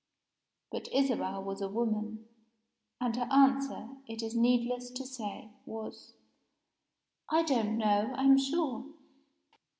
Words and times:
But 0.71 0.87
Isabel 0.91 1.43
was 1.43 1.61
a 1.61 1.69
woman; 1.69 2.25
and 2.99 3.15
her 3.17 3.31
answer, 3.31 3.89
it 4.07 4.23
is 4.23 4.35
needless 4.35 4.89
to 4.89 5.05
say, 5.05 5.51
was 5.63 6.15
"I 7.29 7.43
don't 7.43 7.77
know, 7.77 8.11
I'm 8.15 8.35
sure." 8.39 8.83